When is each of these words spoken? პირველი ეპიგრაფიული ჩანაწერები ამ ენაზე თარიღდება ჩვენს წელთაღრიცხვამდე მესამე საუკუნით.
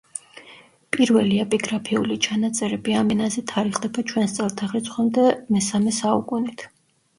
პირველი 0.95 1.35
ეპიგრაფიული 1.43 2.17
ჩანაწერები 2.27 2.97
ამ 3.03 3.13
ენაზე 3.17 3.45
თარიღდება 3.53 4.07
ჩვენს 4.15 4.35
წელთაღრიცხვამდე 4.41 5.29
მესამე 5.55 5.97
საუკუნით. 6.03 6.69